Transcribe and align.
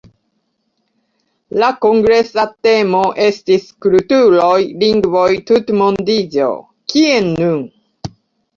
La 1.63 1.67
kongresa 1.85 2.45
temo 2.67 3.03
estis 3.27 3.69
“Kulturoj, 3.87 4.57
lingvoj, 4.87 5.29
tutmondiĝo: 5.53 6.51
Kien 6.97 7.33
nun?”. 7.39 7.65